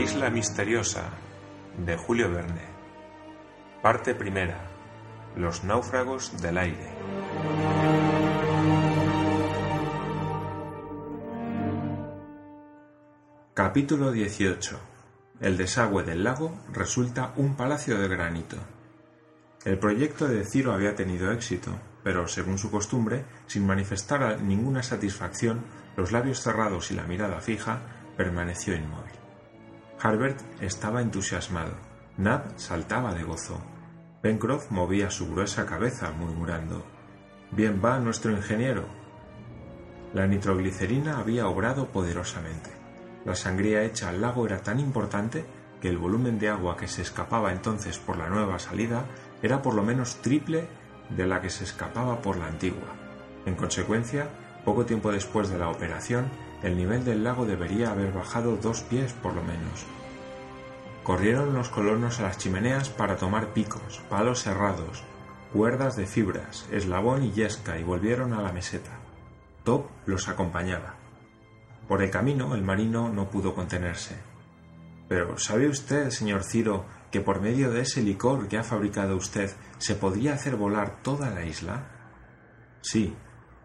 isla 0.00 0.30
misteriosa 0.30 1.10
de 1.76 1.94
Julio 1.94 2.30
Verne. 2.30 2.62
Parte 3.82 4.14
primera. 4.14 4.70
Los 5.36 5.62
náufragos 5.62 6.40
del 6.40 6.56
aire. 6.56 6.94
Capítulo 13.52 14.10
18. 14.10 14.80
El 15.40 15.58
desagüe 15.58 16.02
del 16.02 16.24
lago 16.24 16.58
resulta 16.72 17.34
un 17.36 17.54
palacio 17.54 17.98
de 17.98 18.08
granito. 18.08 18.56
El 19.66 19.78
proyecto 19.78 20.26
de 20.28 20.46
Ciro 20.46 20.72
había 20.72 20.94
tenido 20.94 21.30
éxito, 21.30 21.78
pero 22.02 22.26
según 22.26 22.56
su 22.56 22.70
costumbre, 22.70 23.26
sin 23.46 23.66
manifestar 23.66 24.40
ninguna 24.40 24.82
satisfacción, 24.82 25.62
los 25.94 26.10
labios 26.10 26.40
cerrados 26.40 26.90
y 26.90 26.94
la 26.94 27.04
mirada 27.04 27.40
fija, 27.42 27.82
permaneció 28.16 28.74
inmóvil. 28.74 29.29
Harbert 30.02 30.40
estaba 30.62 31.02
entusiasmado. 31.02 31.72
Nab 32.16 32.58
saltaba 32.58 33.12
de 33.12 33.22
gozo. 33.22 33.60
Pencroff 34.22 34.70
movía 34.70 35.10
su 35.10 35.30
gruesa 35.30 35.66
cabeza, 35.66 36.10
murmurando 36.12 36.86
Bien 37.50 37.82
va 37.84 37.98
nuestro 37.98 38.32
ingeniero. 38.32 38.86
La 40.14 40.26
nitroglicerina 40.26 41.18
había 41.18 41.48
obrado 41.48 41.88
poderosamente. 41.88 42.70
La 43.24 43.34
sangría 43.34 43.82
hecha 43.82 44.08
al 44.08 44.20
lago 44.22 44.46
era 44.46 44.62
tan 44.62 44.80
importante 44.80 45.44
que 45.80 45.88
el 45.88 45.98
volumen 45.98 46.38
de 46.38 46.48
agua 46.48 46.76
que 46.76 46.88
se 46.88 47.02
escapaba 47.02 47.52
entonces 47.52 47.98
por 47.98 48.16
la 48.16 48.28
nueva 48.28 48.58
salida 48.58 49.04
era 49.42 49.60
por 49.60 49.74
lo 49.74 49.82
menos 49.82 50.22
triple 50.22 50.68
de 51.10 51.26
la 51.26 51.40
que 51.42 51.50
se 51.50 51.64
escapaba 51.64 52.22
por 52.22 52.36
la 52.36 52.46
antigua. 52.46 52.94
En 53.44 53.54
consecuencia, 53.54 54.28
poco 54.64 54.84
tiempo 54.84 55.10
después 55.12 55.48
de 55.48 55.58
la 55.58 55.68
operación, 55.68 56.30
el 56.62 56.76
nivel 56.76 57.04
del 57.04 57.24
lago 57.24 57.46
debería 57.46 57.90
haber 57.90 58.12
bajado 58.12 58.56
dos 58.56 58.82
pies 58.82 59.12
por 59.14 59.34
lo 59.34 59.42
menos. 59.42 59.86
Corrieron 61.02 61.54
los 61.54 61.70
colonos 61.70 62.20
a 62.20 62.24
las 62.24 62.38
chimeneas 62.38 62.90
para 62.90 63.16
tomar 63.16 63.54
picos, 63.54 64.00
palos 64.08 64.42
cerrados, 64.42 65.02
cuerdas 65.52 65.96
de 65.96 66.06
fibras, 66.06 66.68
eslabón 66.70 67.24
y 67.24 67.32
yesca 67.32 67.78
y 67.78 67.82
volvieron 67.82 68.32
a 68.34 68.42
la 68.42 68.52
meseta. 68.52 68.98
Top 69.64 69.86
los 70.06 70.28
acompañaba. 70.28 70.94
Por 71.88 72.02
el 72.02 72.10
camino 72.10 72.54
el 72.54 72.62
marino 72.62 73.08
no 73.08 73.30
pudo 73.30 73.54
contenerse. 73.54 74.16
Pero 75.08 75.38
¿sabe 75.38 75.68
usted, 75.68 76.10
señor 76.10 76.44
Ciro, 76.44 76.84
que 77.10 77.20
por 77.20 77.40
medio 77.40 77.72
de 77.72 77.80
ese 77.80 78.02
licor 78.02 78.46
que 78.46 78.58
ha 78.58 78.62
fabricado 78.62 79.16
usted 79.16 79.50
se 79.78 79.96
podría 79.96 80.34
hacer 80.34 80.54
volar 80.54 81.02
toda 81.02 81.30
la 81.30 81.44
isla? 81.44 81.88
Sí, 82.80 83.16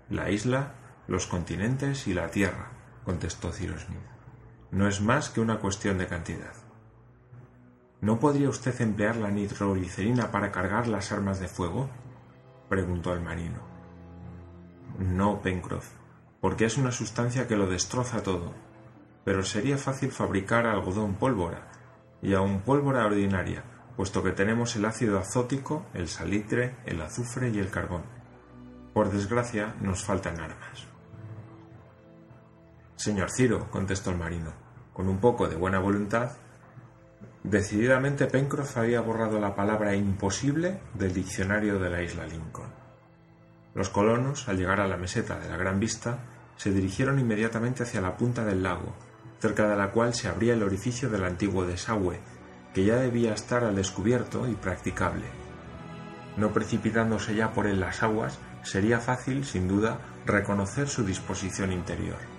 la 0.09 0.31
isla, 0.31 0.73
los 1.07 1.27
continentes 1.27 2.07
y 2.07 2.13
la 2.13 2.29
tierra, 2.29 2.71
contestó 3.03 3.51
Cyrus 3.51 3.81
Smith. 3.81 3.99
No 4.71 4.87
es 4.87 5.01
más 5.01 5.29
que 5.29 5.39
una 5.39 5.59
cuestión 5.59 5.97
de 5.97 6.07
cantidad. 6.07 6.53
¿No 8.01 8.19
podría 8.19 8.49
usted 8.49 8.79
emplear 8.81 9.15
la 9.15 9.31
nitroglicerina 9.31 10.31
para 10.31 10.51
cargar 10.51 10.87
las 10.87 11.11
armas 11.11 11.39
de 11.39 11.47
fuego? 11.47 11.89
preguntó 12.69 13.13
el 13.13 13.21
marino. 13.21 13.59
No, 14.99 15.41
Pencroff, 15.41 15.89
porque 16.41 16.65
es 16.65 16.77
una 16.77 16.91
sustancia 16.91 17.47
que 17.47 17.55
lo 17.55 17.67
destroza 17.67 18.23
todo. 18.23 18.53
Pero 19.23 19.43
sería 19.43 19.77
fácil 19.77 20.11
fabricar 20.11 20.67
algodón 20.67 21.15
pólvora, 21.15 21.71
y 22.21 22.33
aun 22.33 22.61
pólvora 22.61 23.05
ordinaria, 23.05 23.63
puesto 23.95 24.23
que 24.23 24.31
tenemos 24.31 24.75
el 24.75 24.85
ácido 24.85 25.19
azótico, 25.19 25.85
el 25.93 26.07
salitre, 26.07 26.75
el 26.85 27.01
azufre 27.01 27.49
y 27.49 27.59
el 27.59 27.69
carbón. 27.69 28.03
Por 28.93 29.11
desgracia, 29.11 29.75
nos 29.81 30.03
faltan 30.03 30.39
armas. 30.39 30.87
Señor 32.95 33.29
Ciro, 33.29 33.69
contestó 33.69 34.11
el 34.11 34.17
marino, 34.17 34.53
con 34.93 35.09
un 35.09 35.19
poco 35.19 35.47
de 35.47 35.55
buena 35.55 35.79
voluntad. 35.79 36.31
Decididamente 37.43 38.25
Pencroff 38.27 38.77
había 38.77 39.01
borrado 39.01 39.39
la 39.39 39.53
palabra 39.53 39.95
imposible 39.95 40.79
del 40.93 41.13
diccionario 41.13 41.77
de 41.77 41.89
la 41.89 42.01
isla 42.01 42.25
Lincoln. 42.25 42.69
Los 43.73 43.89
colonos, 43.89 44.47
al 44.47 44.57
llegar 44.57 44.79
a 44.79 44.87
la 44.87 44.95
meseta 44.95 45.37
de 45.37 45.49
la 45.49 45.57
Gran 45.57 45.79
Vista, 45.79 46.19
se 46.55 46.71
dirigieron 46.71 47.19
inmediatamente 47.19 47.83
hacia 47.83 47.99
la 47.99 48.15
punta 48.15 48.45
del 48.45 48.63
lago, 48.63 48.95
cerca 49.39 49.67
de 49.67 49.75
la 49.75 49.91
cual 49.91 50.13
se 50.13 50.29
abría 50.29 50.53
el 50.53 50.63
orificio 50.63 51.09
del 51.09 51.25
antiguo 51.25 51.65
desagüe, 51.65 52.21
que 52.73 52.85
ya 52.85 52.95
debía 52.95 53.33
estar 53.33 53.65
al 53.65 53.75
descubierto 53.75 54.47
y 54.47 54.53
practicable. 54.53 55.25
No 56.37 56.53
precipitándose 56.53 57.35
ya 57.35 57.51
por 57.51 57.67
él 57.67 57.81
las 57.81 58.01
aguas, 58.01 58.39
sería 58.63 58.99
fácil, 58.99 59.45
sin 59.45 59.67
duda, 59.67 59.99
reconocer 60.25 60.87
su 60.87 61.05
disposición 61.05 61.73
interior. 61.73 62.34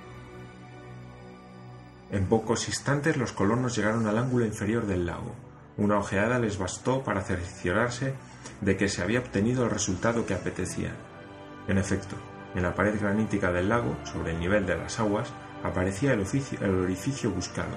En 2.10 2.26
pocos 2.26 2.68
instantes 2.68 3.16
los 3.16 3.32
colonos 3.32 3.74
llegaron 3.76 4.06
al 4.06 4.18
ángulo 4.18 4.44
inferior 4.44 4.86
del 4.86 5.06
lago. 5.06 5.34
Una 5.76 5.98
ojeada 5.98 6.38
les 6.38 6.56
bastó 6.56 7.02
para 7.02 7.22
cerciorarse 7.22 8.14
de 8.60 8.76
que 8.76 8.88
se 8.88 9.02
había 9.02 9.18
obtenido 9.20 9.64
el 9.64 9.70
resultado 9.70 10.24
que 10.24 10.34
apetecía. 10.34 10.92
En 11.68 11.78
efecto, 11.78 12.16
en 12.54 12.62
la 12.62 12.74
pared 12.74 12.98
granítica 12.98 13.52
del 13.52 13.68
lago, 13.68 13.96
sobre 14.04 14.32
el 14.32 14.40
nivel 14.40 14.66
de 14.66 14.78
las 14.78 15.00
aguas, 15.00 15.30
aparecía 15.62 16.12
el, 16.12 16.24
el 16.60 16.74
orificio 16.74 17.30
buscado. 17.30 17.76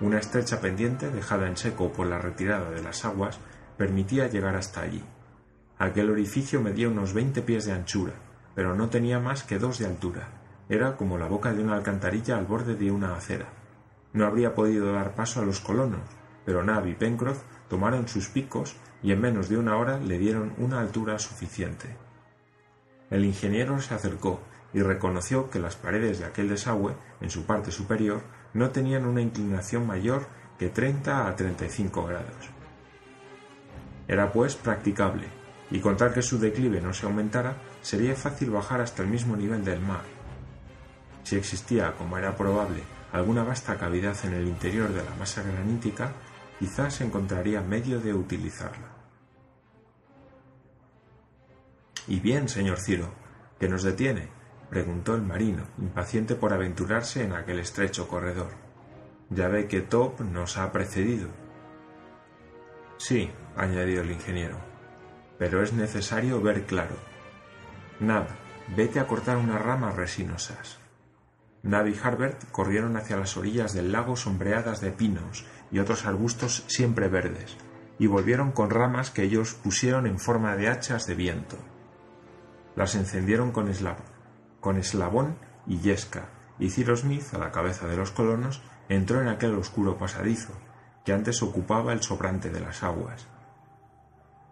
Una 0.00 0.18
estrecha 0.18 0.60
pendiente, 0.60 1.10
dejada 1.10 1.46
en 1.46 1.56
seco 1.56 1.92
por 1.92 2.06
la 2.06 2.18
retirada 2.18 2.70
de 2.70 2.82
las 2.82 3.04
aguas, 3.04 3.38
permitía 3.76 4.28
llegar 4.28 4.56
hasta 4.56 4.80
allí. 4.80 5.04
Aquel 5.78 6.10
orificio 6.10 6.60
medía 6.60 6.88
unos 6.88 7.12
veinte 7.12 7.42
pies 7.42 7.66
de 7.66 7.72
anchura, 7.72 8.14
pero 8.54 8.74
no 8.74 8.88
tenía 8.88 9.20
más 9.20 9.44
que 9.44 9.58
dos 9.58 9.78
de 9.78 9.86
altura. 9.86 10.41
Era 10.68 10.96
como 10.96 11.18
la 11.18 11.26
boca 11.26 11.52
de 11.52 11.62
una 11.62 11.74
alcantarilla 11.74 12.38
al 12.38 12.46
borde 12.46 12.76
de 12.76 12.90
una 12.90 13.14
acera. 13.14 13.48
No 14.12 14.26
habría 14.26 14.54
podido 14.54 14.92
dar 14.92 15.14
paso 15.14 15.40
a 15.40 15.44
los 15.44 15.60
colonos, 15.60 16.02
pero 16.44 16.62
Nab 16.62 16.86
y 16.86 16.94
Pencroff 16.94 17.42
tomaron 17.68 18.08
sus 18.08 18.28
picos 18.28 18.76
y 19.02 19.12
en 19.12 19.20
menos 19.20 19.48
de 19.48 19.58
una 19.58 19.76
hora 19.76 19.98
le 19.98 20.18
dieron 20.18 20.52
una 20.58 20.80
altura 20.80 21.18
suficiente. 21.18 21.96
El 23.10 23.24
ingeniero 23.24 23.80
se 23.80 23.94
acercó 23.94 24.40
y 24.72 24.80
reconoció 24.80 25.50
que 25.50 25.58
las 25.58 25.76
paredes 25.76 26.18
de 26.18 26.26
aquel 26.26 26.48
desagüe, 26.48 26.94
en 27.20 27.30
su 27.30 27.44
parte 27.44 27.70
superior, 27.70 28.22
no 28.54 28.70
tenían 28.70 29.04
una 29.04 29.20
inclinación 29.20 29.86
mayor 29.86 30.26
que 30.58 30.68
treinta 30.68 31.26
a 31.28 31.36
treinta 31.36 31.66
y 31.66 31.68
cinco 31.68 32.06
grados. 32.06 32.50
Era 34.08 34.32
pues 34.32 34.56
practicable, 34.56 35.28
y 35.70 35.80
con 35.80 35.96
tal 35.96 36.12
que 36.12 36.22
su 36.22 36.38
declive 36.38 36.80
no 36.80 36.92
se 36.92 37.06
aumentara, 37.06 37.56
sería 37.80 38.14
fácil 38.14 38.50
bajar 38.50 38.80
hasta 38.80 39.02
el 39.02 39.08
mismo 39.08 39.36
nivel 39.36 39.64
del 39.64 39.80
mar. 39.80 40.02
Si 41.32 41.38
existía, 41.38 41.94
como 41.94 42.18
era 42.18 42.36
probable, 42.36 42.82
alguna 43.10 43.42
vasta 43.42 43.78
cavidad 43.78 44.14
en 44.24 44.34
el 44.34 44.46
interior 44.46 44.92
de 44.92 45.02
la 45.02 45.14
masa 45.14 45.42
granítica, 45.42 46.12
quizás 46.58 47.00
encontraría 47.00 47.62
medio 47.62 48.00
de 48.00 48.12
utilizarla. 48.12 48.88
Y 52.06 52.20
bien, 52.20 52.50
señor 52.50 52.80
Ciro, 52.80 53.14
¿qué 53.58 53.66
nos 53.66 53.82
detiene? 53.82 54.28
preguntó 54.68 55.14
el 55.14 55.22
marino, 55.22 55.62
impaciente 55.78 56.34
por 56.34 56.52
aventurarse 56.52 57.24
en 57.24 57.32
aquel 57.32 57.60
estrecho 57.60 58.08
corredor. 58.08 58.50
Ya 59.30 59.48
ve 59.48 59.66
que 59.68 59.80
Top 59.80 60.20
nos 60.20 60.58
ha 60.58 60.70
precedido. 60.70 61.30
Sí, 62.98 63.30
añadió 63.56 64.02
el 64.02 64.10
ingeniero, 64.10 64.58
pero 65.38 65.62
es 65.62 65.72
necesario 65.72 66.42
ver 66.42 66.66
claro. 66.66 66.96
Nab, 68.00 68.26
vete 68.76 69.00
a 69.00 69.06
cortar 69.06 69.38
unas 69.38 69.62
ramas 69.62 69.96
resinosas. 69.96 70.81
Nab 71.62 71.86
y 71.86 71.96
Harbert 72.02 72.50
corrieron 72.50 72.96
hacia 72.96 73.16
las 73.16 73.36
orillas 73.36 73.72
del 73.72 73.92
lago 73.92 74.16
sombreadas 74.16 74.80
de 74.80 74.90
pinos 74.90 75.44
y 75.70 75.78
otros 75.78 76.04
arbustos 76.06 76.64
siempre 76.66 77.08
verdes, 77.08 77.56
y 77.98 78.08
volvieron 78.08 78.50
con 78.52 78.70
ramas 78.70 79.10
que 79.10 79.22
ellos 79.22 79.54
pusieron 79.54 80.06
en 80.06 80.18
forma 80.18 80.56
de 80.56 80.68
hachas 80.68 81.06
de 81.06 81.14
viento. 81.14 81.56
Las 82.74 82.94
encendieron 82.94 83.52
con, 83.52 83.70
con 84.60 84.76
eslabón 84.76 85.36
y 85.66 85.78
yesca, 85.78 86.30
y 86.58 86.70
Cyrus 86.70 87.00
Smith, 87.00 87.32
a 87.32 87.38
la 87.38 87.52
cabeza 87.52 87.86
de 87.86 87.96
los 87.96 88.10
colonos, 88.10 88.62
entró 88.88 89.20
en 89.20 89.28
aquel 89.28 89.54
oscuro 89.54 89.98
pasadizo, 89.98 90.52
que 91.04 91.12
antes 91.12 91.42
ocupaba 91.42 91.92
el 91.92 92.02
sobrante 92.02 92.50
de 92.50 92.60
las 92.60 92.82
aguas. 92.82 93.28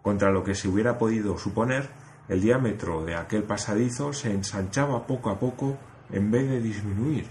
Contra 0.01 0.31
lo 0.31 0.43
que 0.43 0.55
se 0.55 0.67
hubiera 0.67 0.97
podido 0.97 1.37
suponer, 1.37 1.89
el 2.27 2.41
diámetro 2.41 3.03
de 3.03 3.15
aquel 3.15 3.43
pasadizo 3.43 4.13
se 4.13 4.31
ensanchaba 4.31 5.05
poco 5.05 5.29
a 5.29 5.39
poco 5.39 5.77
en 6.11 6.31
vez 6.31 6.49
de 6.49 6.61
disminuir, 6.61 7.25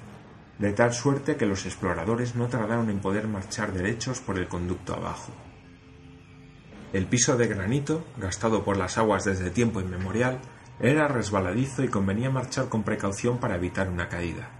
de 0.58 0.72
tal 0.72 0.92
suerte 0.92 1.36
que 1.36 1.46
los 1.46 1.64
exploradores 1.64 2.36
no 2.36 2.48
tardaron 2.48 2.90
en 2.90 3.00
poder 3.00 3.26
marchar 3.28 3.72
derechos 3.72 4.20
por 4.20 4.38
el 4.38 4.48
conducto 4.48 4.94
abajo. 4.94 5.32
El 6.92 7.06
piso 7.06 7.36
de 7.36 7.46
granito, 7.46 8.04
gastado 8.16 8.64
por 8.64 8.76
las 8.76 8.98
aguas 8.98 9.24
desde 9.24 9.50
tiempo 9.50 9.80
inmemorial, 9.80 10.40
era 10.80 11.08
resbaladizo 11.08 11.84
y 11.84 11.88
convenía 11.88 12.30
marchar 12.30 12.68
con 12.68 12.82
precaución 12.82 13.38
para 13.38 13.56
evitar 13.56 13.88
una 13.88 14.08
caída. 14.08 14.50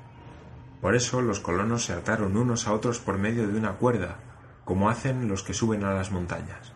Por 0.80 0.94
eso 0.94 1.20
los 1.20 1.40
colonos 1.40 1.84
se 1.84 1.92
ataron 1.92 2.36
unos 2.36 2.66
a 2.66 2.72
otros 2.72 3.00
por 3.00 3.18
medio 3.18 3.46
de 3.46 3.58
una 3.58 3.72
cuerda, 3.72 4.18
como 4.64 4.88
hacen 4.88 5.28
los 5.28 5.42
que 5.42 5.54
suben 5.54 5.84
a 5.84 5.92
las 5.92 6.10
montañas. 6.10 6.72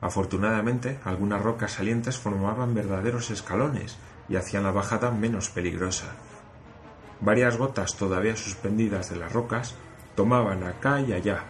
Afortunadamente, 0.00 0.98
algunas 1.04 1.40
rocas 1.40 1.72
salientes 1.72 2.18
formaban 2.18 2.74
verdaderos 2.74 3.30
escalones 3.30 3.96
y 4.28 4.36
hacían 4.36 4.64
la 4.64 4.72
bajada 4.72 5.12
menos 5.12 5.48
peligrosa. 5.48 6.06
Varias 7.22 7.56
gotas 7.56 7.94
todavía 7.96 8.34
suspendidas 8.34 9.08
de 9.08 9.16
las 9.16 9.32
rocas 9.32 9.76
tomaban 10.16 10.64
acá 10.64 11.00
y 11.00 11.12
allá, 11.12 11.44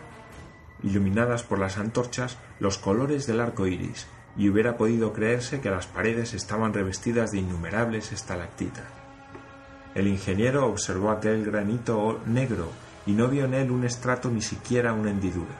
iluminadas 0.83 1.45
por 1.45 1.59
las 1.59 1.79
antorchas, 1.79 2.37
los 2.61 2.77
colores 2.77 3.27
del 3.27 3.41
arco 3.41 3.67
iris, 3.67 4.07
y 4.37 4.51
hubiera 4.51 4.77
podido 4.77 5.15
creerse 5.15 5.63
que 5.63 5.71
las 5.71 5.87
paredes 5.87 6.35
estaban 6.35 6.75
revestidas 6.75 7.33
de 7.33 7.39
innumerables 7.39 8.13
estalactitas. 8.13 8.85
El 9.95 10.09
ingeniero 10.09 10.67
observó 10.67 11.11
aquel 11.11 11.45
granito 11.45 12.21
negro 12.27 12.69
y 13.07 13.13
no 13.13 13.29
vio 13.29 13.47
en 13.47 13.55
él 13.55 13.71
un 13.71 13.85
estrato 13.85 14.31
ni 14.31 14.43
siquiera 14.43 14.93
una 14.93 15.11
hendidura. 15.11 15.57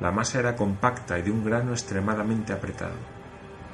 La 0.00 0.10
masa 0.10 0.40
era 0.40 0.56
compacta 0.56 1.16
y 1.18 1.22
de 1.22 1.30
un 1.30 1.44
grano 1.44 1.70
extremadamente 1.70 2.52
apretado. 2.52 2.96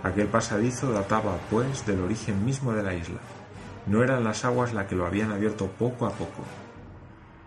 Aquel 0.02 0.28
pasadizo 0.28 0.92
databa, 0.92 1.38
pues, 1.50 1.86
del 1.86 2.00
origen 2.00 2.44
mismo 2.44 2.72
de 2.72 2.82
la 2.82 2.92
isla. 2.92 3.18
No 3.88 4.02
eran 4.02 4.22
las 4.22 4.44
aguas 4.44 4.74
las 4.74 4.86
que 4.86 4.96
lo 4.96 5.06
habían 5.06 5.32
abierto 5.32 5.66
poco 5.66 6.06
a 6.06 6.10
poco. 6.10 6.44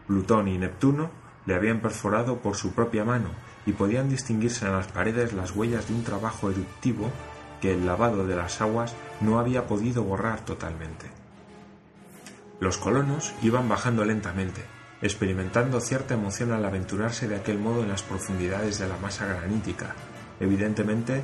Plutón 0.08 0.48
y 0.48 0.58
Neptuno 0.58 1.12
le 1.46 1.54
habían 1.54 1.82
perforado 1.82 2.40
por 2.40 2.56
su 2.56 2.74
propia 2.74 3.06
mano 3.06 3.30
y 3.66 3.74
podían 3.74 4.10
distinguirse 4.10 4.66
en 4.66 4.74
las 4.74 4.88
paredes 4.88 5.34
las 5.34 5.56
huellas 5.56 5.88
de 5.88 5.94
un 5.94 6.04
trabajo 6.04 6.50
eruptivo 6.50 7.12
que 7.62 7.74
el 7.74 7.86
lavado 7.86 8.26
de 8.26 8.36
las 8.36 8.60
aguas 8.60 8.96
no 9.22 9.40
había 9.40 9.68
podido 9.68 10.04
borrar 10.04 10.44
totalmente. 10.44 11.06
Los 12.60 12.80
colonos 12.80 13.34
iban 13.44 13.70
bajando 13.70 14.04
lentamente, 14.04 14.64
experimentando 15.02 15.80
cierta 15.80 16.16
emoción 16.16 16.52
al 16.52 16.66
aventurarse 16.66 17.28
de 17.28 17.36
aquel 17.36 17.60
modo 17.60 17.84
en 17.84 17.90
las 17.90 18.02
profundidades 18.02 18.80
de 18.80 18.88
la 18.88 18.98
masa 18.98 19.28
granítica, 19.28 19.96
evidentemente 20.40 21.24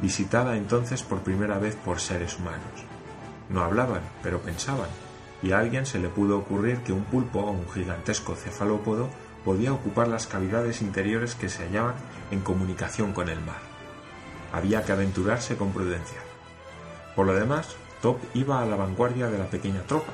visitada 0.00 0.56
entonces 0.56 1.02
por 1.02 1.20
primera 1.20 1.58
vez 1.58 1.76
por 1.76 2.00
seres 2.00 2.38
humanos. 2.38 2.93
No 3.48 3.62
hablaban, 3.62 4.02
pero 4.22 4.40
pensaban, 4.40 4.88
y 5.42 5.52
a 5.52 5.58
alguien 5.58 5.86
se 5.86 5.98
le 5.98 6.08
pudo 6.08 6.38
ocurrir 6.38 6.78
que 6.78 6.92
un 6.92 7.04
pulpo 7.04 7.40
o 7.40 7.50
un 7.50 7.68
gigantesco 7.70 8.34
cefalópodo 8.34 9.08
podía 9.44 9.72
ocupar 9.72 10.08
las 10.08 10.26
cavidades 10.26 10.80
interiores 10.80 11.34
que 11.34 11.48
se 11.48 11.64
hallaban 11.64 11.94
en 12.30 12.40
comunicación 12.40 13.12
con 13.12 13.28
el 13.28 13.40
mar. 13.40 13.60
Había 14.52 14.84
que 14.84 14.92
aventurarse 14.92 15.56
con 15.56 15.72
prudencia. 15.72 16.20
Por 17.14 17.26
lo 17.26 17.34
demás, 17.34 17.76
Top 18.00 18.18
iba 18.34 18.60
a 18.60 18.66
la 18.66 18.76
vanguardia 18.76 19.28
de 19.28 19.38
la 19.38 19.46
pequeña 19.46 19.82
tropa, 19.82 20.12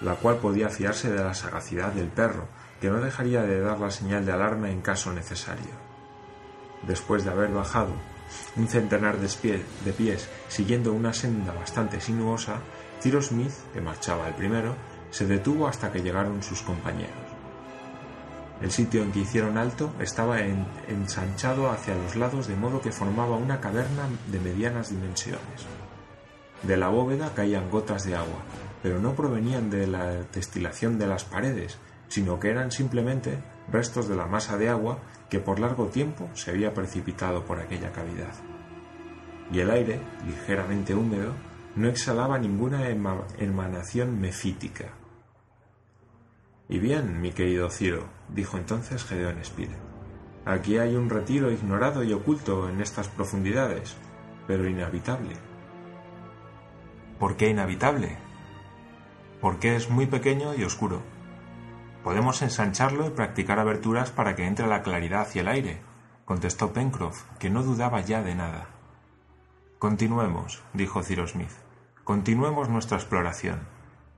la 0.00 0.14
cual 0.14 0.36
podía 0.36 0.68
fiarse 0.68 1.10
de 1.10 1.22
la 1.22 1.34
sagacidad 1.34 1.92
del 1.92 2.06
perro, 2.06 2.46
que 2.80 2.90
no 2.90 3.00
dejaría 3.00 3.42
de 3.42 3.60
dar 3.60 3.80
la 3.80 3.90
señal 3.90 4.26
de 4.26 4.32
alarma 4.32 4.70
en 4.70 4.80
caso 4.80 5.12
necesario. 5.12 5.72
Después 6.82 7.24
de 7.24 7.30
haber 7.30 7.50
bajado 7.50 7.92
un 8.56 8.68
centenar 8.68 9.18
de 9.18 9.92
pies 9.92 10.28
siguiendo 10.48 10.92
una 10.92 11.12
senda 11.12 11.52
bastante 11.52 12.00
sinuosa, 12.00 12.60
Cyrus 13.00 13.28
Smith, 13.28 13.52
que 13.72 13.80
marchaba 13.80 14.28
el 14.28 14.34
primero, 14.34 14.74
se 15.10 15.26
detuvo 15.26 15.66
hasta 15.66 15.92
que 15.92 16.02
llegaron 16.02 16.42
sus 16.42 16.62
compañeros. 16.62 17.32
El 18.60 18.70
sitio 18.70 19.02
en 19.02 19.10
que 19.10 19.20
hicieron 19.20 19.58
alto 19.58 19.92
estaba 19.98 20.38
ensanchado 20.40 21.70
hacia 21.70 21.96
los 21.96 22.14
lados 22.14 22.46
de 22.46 22.54
modo 22.54 22.80
que 22.80 22.92
formaba 22.92 23.36
una 23.36 23.60
caverna 23.60 24.08
de 24.28 24.38
medianas 24.38 24.90
dimensiones. 24.90 25.66
De 26.62 26.76
la 26.76 26.88
bóveda 26.88 27.34
caían 27.34 27.70
gotas 27.70 28.04
de 28.04 28.14
agua, 28.14 28.38
pero 28.80 29.00
no 29.00 29.16
provenían 29.16 29.68
de 29.68 29.88
la 29.88 30.22
destilación 30.32 30.96
de 30.96 31.08
las 31.08 31.24
paredes, 31.24 31.76
sino 32.06 32.38
que 32.38 32.50
eran 32.50 32.70
simplemente 32.70 33.38
restos 33.72 34.08
de 34.08 34.16
la 34.16 34.26
masa 34.26 34.58
de 34.58 34.68
agua 34.68 34.98
que 35.30 35.40
por 35.40 35.58
largo 35.58 35.86
tiempo 35.86 36.28
se 36.34 36.50
había 36.50 36.74
precipitado 36.74 37.44
por 37.44 37.58
aquella 37.58 37.90
cavidad. 37.90 38.34
Y 39.50 39.60
el 39.60 39.70
aire, 39.70 40.00
ligeramente 40.26 40.94
húmedo, 40.94 41.32
no 41.74 41.88
exhalaba 41.88 42.38
ninguna 42.38 42.88
emanación 42.88 44.20
mefítica. 44.20 44.92
Y 46.68 46.78
bien, 46.78 47.20
mi 47.20 47.32
querido 47.32 47.70
Ciro, 47.70 48.08
dijo 48.28 48.56
entonces 48.56 49.04
Gedeón 49.04 49.44
Spilett, 49.44 49.78
aquí 50.44 50.78
hay 50.78 50.94
un 50.96 51.10
retiro 51.10 51.50
ignorado 51.50 52.02
y 52.02 52.12
oculto 52.12 52.68
en 52.68 52.80
estas 52.80 53.08
profundidades, 53.08 53.96
pero 54.46 54.68
inhabitable. 54.68 55.36
¿Por 57.18 57.36
qué 57.36 57.48
inhabitable? 57.48 58.16
Porque 59.40 59.76
es 59.76 59.90
muy 59.90 60.06
pequeño 60.06 60.54
y 60.54 60.64
oscuro. 60.64 61.02
Podemos 62.02 62.42
ensancharlo 62.42 63.06
y 63.06 63.10
practicar 63.10 63.58
aberturas 63.58 64.10
para 64.10 64.34
que 64.34 64.46
entre 64.46 64.66
la 64.66 64.82
claridad 64.82 65.28
y 65.34 65.38
el 65.38 65.48
aire, 65.48 65.82
contestó 66.24 66.72
Pencroff, 66.72 67.24
que 67.38 67.50
no 67.50 67.62
dudaba 67.62 68.00
ya 68.00 68.22
de 68.22 68.34
nada. 68.34 68.66
Continuemos, 69.78 70.62
dijo 70.72 71.02
Cyrus 71.02 71.32
Smith. 71.32 71.52
Continuemos 72.04 72.68
nuestra 72.68 72.96
exploración. 72.96 73.60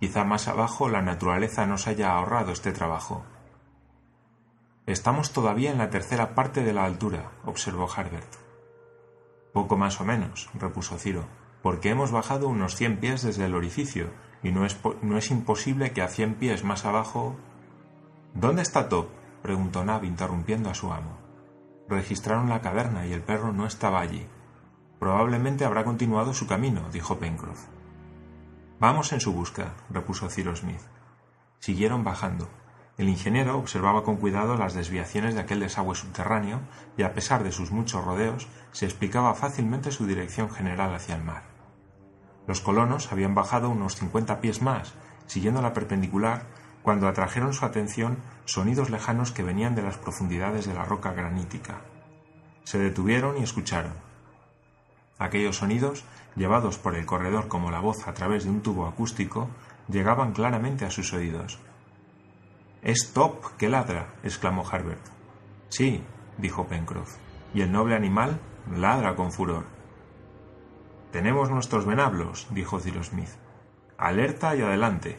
Quizá 0.01 0.25
más 0.25 0.49
abajo 0.49 0.89
la 0.89 1.03
naturaleza 1.03 1.67
nos 1.67 1.87
haya 1.87 2.13
ahorrado 2.13 2.53
este 2.53 2.73
trabajo. 2.73 3.25
Estamos 4.87 5.33
todavía 5.33 5.71
en 5.71 5.79
la 5.79 5.89
tercera 5.89 6.35
parte 6.35 6.63
de 6.63 6.75
la 6.75 6.85
altura, 6.85 7.31
observó 7.45 7.89
Harbert. 7.91 8.35
Poco 9.55 9.77
más 9.77 10.01
o 10.01 10.05
menos, 10.05 10.51
repuso 10.55 10.99
Ciro, 10.99 11.25
porque 11.63 11.89
hemos 11.89 12.11
bajado 12.11 12.49
unos 12.49 12.77
cien 12.77 12.99
pies 12.99 13.23
desde 13.23 13.47
el 13.47 13.55
orificio, 13.55 14.11
y 14.43 14.53
no 14.53 14.67
es, 14.67 14.79
no 15.01 15.17
es 15.17 15.31
imposible 15.31 15.93
que 15.93 16.03
a 16.03 16.09
cien 16.09 16.35
pies 16.35 16.65
más 16.65 16.85
abajo. 16.85 17.37
¿Dónde 18.35 18.63
está 18.63 18.89
Top? 18.89 19.09
preguntó 19.43 19.85
Nab 19.85 20.05
interrumpiendo 20.05 20.69
a 20.69 20.75
su 20.75 20.93
amo. 20.93 21.17
Registraron 21.89 22.49
la 22.49 22.61
caverna 22.61 23.07
y 23.07 23.13
el 23.13 23.23
perro 23.23 23.53
no 23.53 23.65
estaba 23.65 24.01
allí. 24.01 24.27
Probablemente 24.99 25.65
habrá 25.65 25.85
continuado 25.85 26.35
su 26.35 26.49
camino, 26.49 26.89
dijo 26.93 27.19
Pencroff. 27.19 27.67
Vamos 28.81 29.13
en 29.13 29.21
su 29.21 29.33
busca, 29.33 29.75
repuso 29.89 30.29
Cyrus 30.29 30.61
Smith. 30.61 30.81
Siguieron 31.61 32.03
bajando. 32.03 32.49
El 32.99 33.09
ingeniero 33.09 33.57
observaba 33.57 34.03
con 34.03 34.17
cuidado 34.17 34.57
las 34.57 34.75
desviaciones 34.75 35.35
de 35.35 35.41
aquel 35.41 35.61
desagüe 35.61 35.95
subterráneo 35.95 36.61
y, 36.97 37.05
a 37.05 37.15
pesar 37.15 37.45
de 37.45 37.53
sus 37.53 37.71
muchos 37.71 38.05
rodeos, 38.05 38.49
se 38.73 38.85
explicaba 38.85 39.35
fácilmente 39.35 39.93
su 39.93 40.07
dirección 40.07 40.51
general 40.51 40.93
hacia 40.93 41.15
el 41.15 41.23
mar. 41.23 41.45
Los 42.49 42.61
colonos 42.61 43.13
habían 43.13 43.35
bajado 43.35 43.71
unos 43.71 43.95
cincuenta 43.95 44.41
pies 44.41 44.61
más, 44.61 44.95
siguiendo 45.27 45.63
la 45.63 45.73
perpendicular, 45.73 46.47
cuando 46.85 47.09
atrajeron 47.09 47.53
su 47.53 47.65
atención 47.65 48.19
sonidos 48.45 48.91
lejanos 48.91 49.33
que 49.33 49.43
venían 49.43 49.75
de 49.75 49.83
las 49.83 49.99
profundidades 49.99 50.67
de 50.67 50.75
la 50.75 50.85
roca 50.85 51.13
granítica. 51.13 51.81
Se 52.63 52.79
detuvieron 52.79 53.39
y 53.39 53.43
escucharon. 53.43 53.95
Aquellos 55.19 55.57
sonidos 55.57 56.05
llevados 56.37 56.79
por 56.79 56.95
el 56.95 57.07
corredor 57.07 57.49
como 57.49 57.71
la 57.71 57.81
voz 57.81 58.07
a 58.07 58.15
través 58.15 58.45
de 58.45 58.51
un 58.51 58.61
tubo 58.61 58.87
acústico, 58.87 59.49
llegaban 59.89 60.33
claramente 60.33 60.85
a 60.85 60.91
sus 60.91 61.13
oídos. 61.13 61.59
Es 62.83 63.13
Top 63.13 63.57
que 63.57 63.69
ladra, 63.69 64.15
exclamó 64.23 64.69
Harbert. 64.69 65.07
Sí, 65.69 66.03
dijo 66.39 66.67
Pencroff, 66.67 67.17
y 67.55 67.63
el 67.63 67.73
noble 67.73 67.95
animal 67.95 68.41
ladra 68.71 69.17
con 69.17 69.33
furor. 69.33 69.65
Tenemos 71.13 71.51
nuestros 71.51 71.87
venablos, 71.87 72.47
dijo 72.51 72.81
Cyrus 72.81 73.07
Smith. 73.07 73.31
Alerta 73.97 74.57
y 74.57 74.63
adelante. 74.63 75.19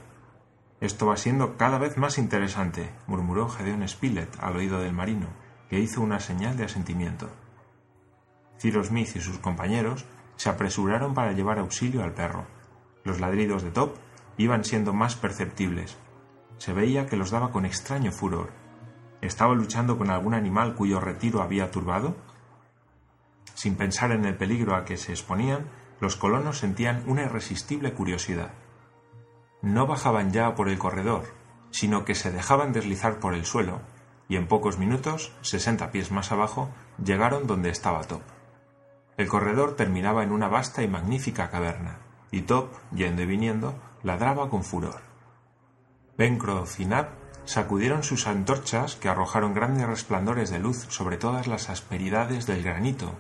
Esto 0.82 1.08
va 1.08 1.18
siendo 1.18 1.58
cada 1.58 1.78
vez 1.78 1.98
más 1.98 2.18
interesante, 2.18 2.92
murmuró 3.08 3.48
Gedeon 3.48 3.88
Spilett 3.88 4.36
al 4.42 4.58
oído 4.58 4.80
del 4.80 4.94
marino, 4.94 5.28
que 5.70 5.80
hizo 5.80 6.02
una 6.02 6.20
señal 6.20 6.58
de 6.58 6.66
asentimiento. 6.66 7.30
Cyrus 8.60 8.88
Smith 8.88 9.16
y 9.16 9.22
sus 9.22 9.40
compañeros 9.40 10.06
se 10.36 10.50
apresuraron 10.50 11.14
para 11.14 11.32
llevar 11.32 11.60
auxilio 11.60 12.04
al 12.04 12.14
perro. 12.14 12.46
Los 13.04 13.20
ladridos 13.20 13.64
de 13.64 13.72
Top 13.72 13.96
iban 14.38 14.64
siendo 14.64 14.94
más 14.94 15.16
perceptibles. 15.16 15.98
Se 16.58 16.74
veía 16.74 17.06
que 17.06 17.18
los 17.18 17.32
daba 17.32 17.52
con 17.52 17.66
extraño 17.66 18.12
furor. 18.12 18.50
¿Estaba 19.22 19.56
luchando 19.56 19.98
con 19.98 20.10
algún 20.10 20.34
animal 20.34 20.76
cuyo 20.76 21.00
retiro 21.00 21.42
había 21.42 21.72
turbado? 21.72 22.16
Sin 23.54 23.76
pensar 23.76 24.12
en 24.12 24.26
el 24.26 24.36
peligro 24.36 24.76
a 24.76 24.84
que 24.84 24.98
se 24.98 25.12
exponían, 25.12 25.68
los 26.02 26.18
colonos 26.18 26.60
sentían 26.60 27.04
una 27.08 27.24
irresistible 27.24 27.94
curiosidad. 27.94 28.52
No 29.66 29.88
bajaban 29.88 30.32
ya 30.32 30.54
por 30.54 30.70
el 30.70 30.78
corredor, 30.78 31.24
sino 31.72 32.06
que 32.06 32.14
se 32.14 32.32
dejaban 32.32 32.72
deslizar 32.72 33.20
por 33.20 33.34
el 33.34 33.46
suelo, 33.46 33.82
y 34.30 34.36
en 34.36 34.48
pocos 34.48 34.78
minutos, 34.78 35.34
sesenta 35.42 35.90
pies 35.90 36.12
más 36.12 36.32
abajo, 36.32 36.70
llegaron 37.04 37.48
donde 37.48 37.72
estaba 37.72 38.04
Top. 38.04 38.22
El 39.18 39.28
corredor 39.28 39.76
terminaba 39.76 40.24
en 40.24 40.32
una 40.32 40.50
vasta 40.50 40.84
y 40.84 40.88
magnífica 40.88 41.50
caverna, 41.50 41.98
y 42.30 42.44
Top, 42.44 42.74
yendo 42.92 43.24
y 43.24 43.26
viniendo, 43.26 43.74
ladraba 44.04 44.52
con 44.52 44.64
furor. 44.64 45.02
Pencroff 46.16 46.80
y 46.80 46.86
Nab 46.86 47.08
sacudieron 47.46 48.04
sus 48.04 48.28
antorchas 48.28 48.96
que 48.96 49.10
arrojaron 49.10 49.56
grandes 49.56 49.88
resplandores 49.88 50.52
de 50.52 50.60
luz 50.60 50.86
sobre 50.90 51.18
todas 51.18 51.48
las 51.48 51.72
asperidades 51.72 52.46
del 52.46 52.62
granito, 52.62 53.16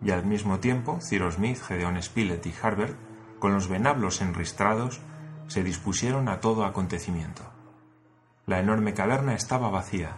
y 0.00 0.12
al 0.12 0.24
mismo 0.24 0.60
tiempo 0.60 1.00
Cyrus 1.02 1.34
Smith, 1.34 1.60
Gedeon 1.60 2.00
Spilett 2.00 2.46
y 2.46 2.54
Harbert, 2.62 2.96
con 3.40 3.52
los 3.52 3.66
venablos 3.66 4.20
enristrados, 4.20 5.00
se 5.50 5.64
dispusieron 5.64 6.28
a 6.28 6.38
todo 6.38 6.64
acontecimiento. 6.64 7.42
La 8.46 8.60
enorme 8.60 8.94
caverna 8.94 9.34
estaba 9.34 9.68
vacía. 9.68 10.16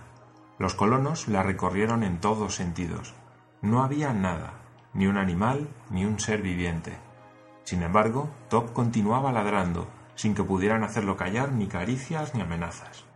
Los 0.58 0.74
colonos 0.74 1.26
la 1.26 1.42
recorrieron 1.42 2.02
en 2.02 2.20
todos 2.20 2.54
sentidos. 2.54 3.14
No 3.62 3.82
había 3.82 4.12
nada, 4.12 4.60
ni 4.92 5.06
un 5.06 5.16
animal, 5.16 5.70
ni 5.88 6.04
un 6.04 6.20
ser 6.20 6.42
viviente. 6.42 6.98
Sin 7.64 7.82
embargo, 7.82 8.28
Top 8.50 8.74
continuaba 8.74 9.32
ladrando, 9.32 9.88
sin 10.16 10.34
que 10.34 10.44
pudieran 10.44 10.84
hacerlo 10.84 11.16
callar 11.16 11.52
ni 11.52 11.66
caricias 11.66 12.34
ni 12.34 12.42
amenazas. 12.42 13.06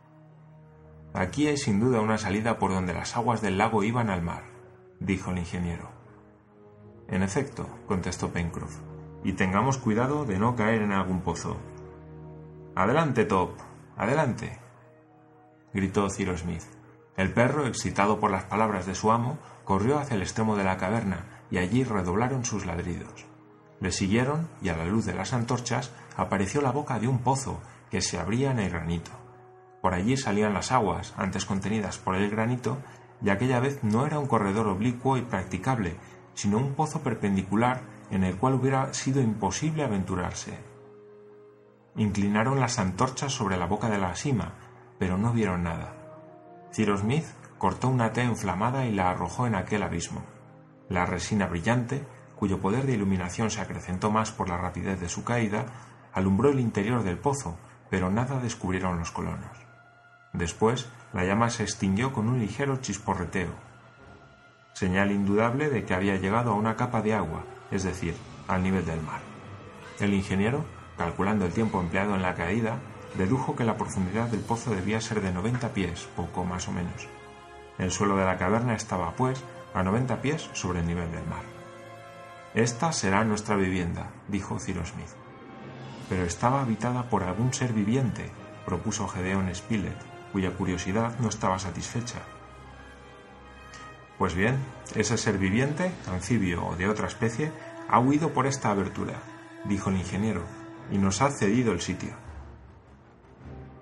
Aquí 1.12 1.48
hay 1.48 1.58
sin 1.58 1.80
duda 1.80 2.00
una 2.00 2.16
salida 2.16 2.58
por 2.58 2.70
donde 2.70 2.94
las 2.94 3.14
aguas 3.14 3.42
del 3.42 3.58
lago 3.58 3.84
iban 3.84 4.08
al 4.08 4.22
mar, 4.22 4.44
dijo 5.00 5.32
el 5.32 5.38
ingeniero. 5.38 5.90
En 7.08 7.22
efecto, 7.22 7.68
contestó 7.86 8.32
Pencroff, 8.32 8.78
y 9.22 9.34
tengamos 9.34 9.76
cuidado 9.76 10.24
de 10.24 10.38
no 10.38 10.56
caer 10.56 10.80
en 10.80 10.92
algún 10.92 11.20
pozo. 11.20 11.58
Adelante, 12.78 13.24
Top, 13.24 13.52
adelante, 13.96 14.58
gritó 15.72 16.10
Cyrus 16.10 16.40
Smith. 16.40 16.64
El 17.16 17.32
perro, 17.32 17.66
excitado 17.66 18.20
por 18.20 18.30
las 18.30 18.44
palabras 18.44 18.84
de 18.84 18.94
su 18.94 19.10
amo, 19.10 19.38
corrió 19.64 19.98
hacia 19.98 20.14
el 20.14 20.20
extremo 20.20 20.56
de 20.56 20.64
la 20.64 20.76
caverna 20.76 21.24
y 21.50 21.56
allí 21.56 21.84
redoblaron 21.84 22.44
sus 22.44 22.66
ladridos. 22.66 23.24
Le 23.80 23.90
siguieron 23.92 24.50
y 24.60 24.68
a 24.68 24.76
la 24.76 24.84
luz 24.84 25.06
de 25.06 25.14
las 25.14 25.32
antorchas 25.32 25.90
apareció 26.18 26.60
la 26.60 26.70
boca 26.70 26.98
de 26.98 27.08
un 27.08 27.20
pozo 27.20 27.62
que 27.90 28.02
se 28.02 28.18
abría 28.18 28.50
en 28.50 28.58
el 28.58 28.68
granito. 28.68 29.12
Por 29.80 29.94
allí 29.94 30.18
salían 30.18 30.52
las 30.52 30.70
aguas, 30.70 31.14
antes 31.16 31.46
contenidas 31.46 31.96
por 31.96 32.14
el 32.14 32.28
granito, 32.28 32.76
y 33.22 33.30
aquella 33.30 33.58
vez 33.58 33.82
no 33.84 34.04
era 34.04 34.18
un 34.18 34.26
corredor 34.26 34.68
oblicuo 34.68 35.16
y 35.16 35.22
practicable, 35.22 35.96
sino 36.34 36.58
un 36.58 36.74
pozo 36.74 37.00
perpendicular 37.00 37.80
en 38.10 38.22
el 38.22 38.36
cual 38.36 38.52
hubiera 38.52 38.92
sido 38.92 39.22
imposible 39.22 39.82
aventurarse. 39.82 40.75
Inclinaron 41.96 42.60
las 42.60 42.78
antorchas 42.78 43.32
sobre 43.32 43.56
la 43.56 43.66
boca 43.66 43.88
de 43.88 43.98
la 43.98 44.14
sima, 44.16 44.52
pero 44.98 45.16
no 45.16 45.32
vieron 45.32 45.62
nada. 45.62 45.94
Cyrus 46.72 47.00
Smith 47.00 47.24
cortó 47.58 47.88
una 47.88 48.12
tea 48.12 48.24
inflamada 48.24 48.86
y 48.86 48.92
la 48.92 49.10
arrojó 49.10 49.46
en 49.46 49.54
aquel 49.54 49.82
abismo. 49.82 50.22
La 50.88 51.06
resina 51.06 51.46
brillante, 51.46 52.04
cuyo 52.36 52.60
poder 52.60 52.84
de 52.86 52.92
iluminación 52.92 53.50
se 53.50 53.60
acrecentó 53.60 54.10
más 54.10 54.30
por 54.30 54.48
la 54.48 54.58
rapidez 54.58 55.00
de 55.00 55.08
su 55.08 55.24
caída, 55.24 55.66
alumbró 56.12 56.50
el 56.50 56.60
interior 56.60 57.02
del 57.02 57.18
pozo, 57.18 57.56
pero 57.90 58.10
nada 58.10 58.40
descubrieron 58.40 58.98
los 58.98 59.10
colonos. 59.10 59.56
Después, 60.32 60.88
la 61.12 61.24
llama 61.24 61.48
se 61.48 61.62
extinguió 61.62 62.12
con 62.12 62.28
un 62.28 62.38
ligero 62.38 62.76
chisporreteo, 62.76 63.54
señal 64.74 65.10
indudable 65.10 65.70
de 65.70 65.84
que 65.84 65.94
había 65.94 66.16
llegado 66.16 66.52
a 66.52 66.54
una 66.54 66.76
capa 66.76 67.00
de 67.00 67.14
agua, 67.14 67.44
es 67.70 67.82
decir, 67.82 68.14
al 68.46 68.62
nivel 68.62 68.84
del 68.84 69.00
mar. 69.00 69.20
El 69.98 70.12
ingeniero, 70.12 70.66
calculando 70.96 71.46
el 71.46 71.52
tiempo 71.52 71.80
empleado 71.80 72.14
en 72.14 72.22
la 72.22 72.34
caída, 72.34 72.78
dedujo 73.16 73.56
que 73.56 73.64
la 73.64 73.76
profundidad 73.76 74.28
del 74.28 74.40
pozo 74.40 74.70
debía 74.70 75.00
ser 75.00 75.20
de 75.20 75.32
90 75.32 75.70
pies, 75.70 76.08
poco 76.16 76.44
más 76.44 76.68
o 76.68 76.72
menos. 76.72 77.08
El 77.78 77.90
suelo 77.90 78.16
de 78.16 78.24
la 78.24 78.38
caverna 78.38 78.74
estaba, 78.74 79.12
pues, 79.12 79.42
a 79.74 79.82
90 79.82 80.22
pies 80.22 80.48
sobre 80.52 80.80
el 80.80 80.86
nivel 80.86 81.10
del 81.12 81.26
mar. 81.26 81.42
Esta 82.54 82.92
será 82.92 83.24
nuestra 83.24 83.56
vivienda, 83.56 84.10
dijo 84.28 84.58
Cyrus 84.58 84.88
Smith. 84.88 85.10
Pero 86.08 86.24
estaba 86.24 86.62
habitada 86.62 87.10
por 87.10 87.22
algún 87.22 87.52
ser 87.52 87.72
viviente, 87.72 88.30
propuso 88.64 89.08
Gedeon 89.08 89.54
Spilett, 89.54 89.98
cuya 90.32 90.52
curiosidad 90.52 91.18
no 91.18 91.28
estaba 91.28 91.58
satisfecha. 91.58 92.20
Pues 94.18 94.34
bien, 94.34 94.56
ese 94.94 95.18
ser 95.18 95.36
viviente, 95.36 95.92
anfibio 96.10 96.64
o 96.64 96.76
de 96.76 96.88
otra 96.88 97.06
especie, 97.06 97.52
ha 97.88 97.98
huido 97.98 98.32
por 98.32 98.46
esta 98.46 98.70
abertura, 98.70 99.14
dijo 99.64 99.90
el 99.90 99.96
ingeniero, 99.96 100.42
y 100.90 100.98
nos 100.98 101.22
ha 101.22 101.30
cedido 101.30 101.72
el 101.72 101.80
sitio. 101.80 102.14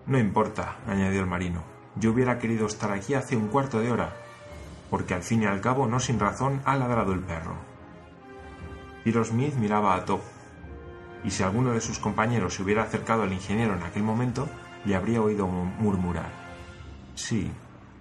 No 0.07 0.19
importa, 0.19 0.77
añadió 0.87 1.21
el 1.21 1.27
marino. 1.27 1.63
Yo 1.97 2.13
hubiera 2.13 2.39
querido 2.39 2.67
estar 2.67 2.93
aquí 2.93 3.15
hace 3.15 3.37
un 3.37 3.49
cuarto 3.49 3.81
de 3.81 3.91
hora, 3.91 4.15
porque 4.91 5.15
al 5.15 5.23
fin 5.23 5.43
y 5.43 5.47
al 5.47 5.61
cabo 5.61 5.87
no 5.87 6.01
sin 6.01 6.19
razón 6.19 6.61
ha 6.65 6.77
ladrado 6.77 7.13
el 7.13 7.21
perro. 7.21 7.57
Smith 9.25 9.55
miraba 9.55 9.95
a 9.95 10.05
Top, 10.05 10.21
y 11.25 11.31
si 11.31 11.43
alguno 11.43 11.73
de 11.73 11.81
sus 11.81 11.99
compañeros 11.99 12.55
se 12.55 12.63
hubiera 12.63 12.83
acercado 12.83 13.23
al 13.23 13.33
ingeniero 13.33 13.75
en 13.75 13.83
aquel 13.83 14.03
momento, 14.03 14.49
le 14.85 14.95
habría 14.95 15.23
oído 15.23 15.47
murmurar. 15.47 16.31
Sí, 17.15 17.51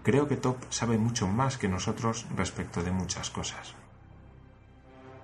creo 0.03 0.27
que 0.27 0.35
Top 0.35 0.57
sabe 0.69 0.97
mucho 0.97 1.27
más 1.27 1.57
que 1.57 1.69
nosotros 1.69 2.25
respecto 2.35 2.83
de 2.83 2.91
muchas 2.91 3.29
cosas. 3.29 3.75